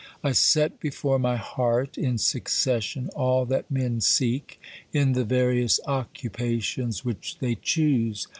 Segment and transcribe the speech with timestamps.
[0.23, 4.59] I set before my heart in succession all that men seek
[4.91, 8.25] in the various occupations which they choose.